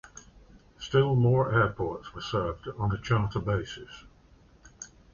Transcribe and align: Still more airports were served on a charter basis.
Still 0.79 1.15
more 1.15 1.53
airports 1.53 2.15
were 2.15 2.21
served 2.23 2.67
on 2.79 2.91
a 2.91 2.99
charter 2.99 3.39
basis. 3.39 4.05